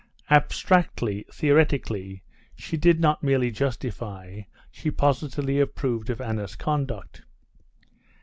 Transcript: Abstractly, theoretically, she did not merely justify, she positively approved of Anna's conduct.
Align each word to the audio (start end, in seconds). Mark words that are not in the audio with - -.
Abstractly, 0.31 1.25
theoretically, 1.31 2.23
she 2.55 2.75
did 2.75 2.99
not 2.99 3.21
merely 3.21 3.51
justify, 3.51 4.41
she 4.71 4.89
positively 4.89 5.59
approved 5.59 6.09
of 6.09 6.19
Anna's 6.19 6.55
conduct. 6.55 7.21